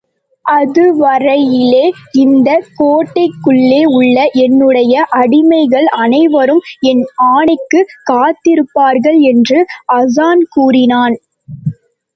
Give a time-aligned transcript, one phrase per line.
[0.45, 1.83] அதுவரையிலே
[2.21, 9.59] இந்தக் கோட்டைக்குள்ளே உள்ள என்னுடைய அடிமைகள் அனைவரும் என் ஆணைக்குக் காத்திருப்பார்கள் என்று
[9.93, 11.17] ஹாஸான் கூறினான்.